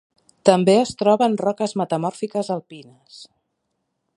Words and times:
També 0.49 0.73
es 0.83 0.93
troba 1.01 1.27
en 1.31 1.35
roques 1.43 1.75
metamòrfiques 1.81 2.49
alpines. 2.57 3.21